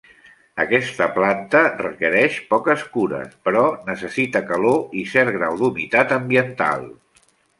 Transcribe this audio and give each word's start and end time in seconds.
Aquesta 0.61 1.07
planta 1.17 1.59
requereix 1.81 2.37
poques 2.53 2.85
cures, 2.95 3.35
però 3.49 3.61
necessita 3.91 4.43
calor 4.49 4.97
i 5.01 5.05
cert 5.13 5.35
grau 5.39 5.61
d'humitat 5.63 6.17
ambiental. 6.19 6.89